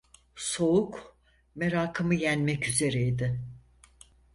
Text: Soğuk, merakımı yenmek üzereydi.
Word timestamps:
Soğuk, 0.35 1.17
merakımı 1.55 2.15
yenmek 2.15 2.67
üzereydi. 2.67 3.41